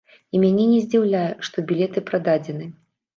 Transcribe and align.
І 0.35 0.39
мяне 0.43 0.63
не 0.69 0.79
здзіўляе, 0.85 1.27
што 1.49 1.65
білеты 1.73 2.03
прададзены. 2.09 2.71